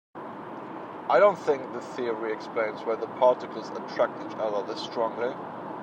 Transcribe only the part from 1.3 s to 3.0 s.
think this theory explains why